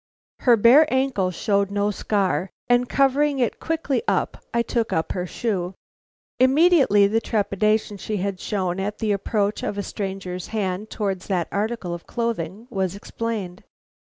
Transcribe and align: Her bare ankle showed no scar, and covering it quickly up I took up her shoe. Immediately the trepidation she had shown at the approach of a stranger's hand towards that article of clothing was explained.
Her 0.39 0.57
bare 0.57 0.91
ankle 0.91 1.29
showed 1.29 1.69
no 1.69 1.91
scar, 1.91 2.49
and 2.67 2.89
covering 2.89 3.37
it 3.37 3.59
quickly 3.59 4.01
up 4.07 4.43
I 4.51 4.63
took 4.63 4.91
up 4.91 5.11
her 5.11 5.27
shoe. 5.27 5.75
Immediately 6.39 7.05
the 7.05 7.21
trepidation 7.21 7.97
she 7.97 8.17
had 8.17 8.39
shown 8.39 8.79
at 8.79 8.97
the 8.97 9.11
approach 9.11 9.61
of 9.61 9.77
a 9.77 9.83
stranger's 9.83 10.47
hand 10.47 10.89
towards 10.89 11.27
that 11.27 11.49
article 11.51 11.93
of 11.93 12.07
clothing 12.07 12.65
was 12.71 12.95
explained. 12.95 13.63